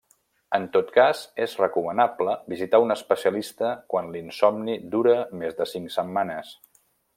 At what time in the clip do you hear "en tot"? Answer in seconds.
0.57-0.87